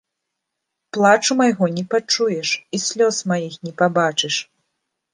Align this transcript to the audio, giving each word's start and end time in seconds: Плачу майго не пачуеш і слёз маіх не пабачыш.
Плачу 0.97 1.37
майго 1.43 1.69
не 1.77 1.85
пачуеш 1.93 2.49
і 2.75 2.83
слёз 2.89 3.23
маіх 3.33 3.63
не 3.71 3.79
пабачыш. 3.83 4.35